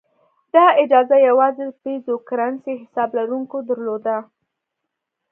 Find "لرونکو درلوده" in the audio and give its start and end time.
3.17-4.17